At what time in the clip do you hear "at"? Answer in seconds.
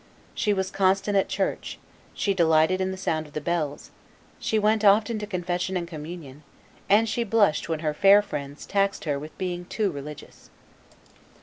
1.15-1.29